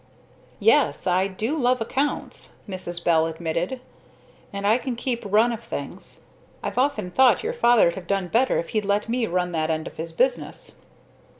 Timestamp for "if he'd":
8.57-8.83